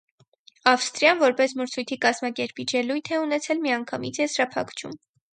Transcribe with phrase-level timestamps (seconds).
[0.69, 4.97] Ավստրիան, որպես մրցույթի կազմակերպիչ, ելույթ է ունեցել միանգամից եզրափակչում։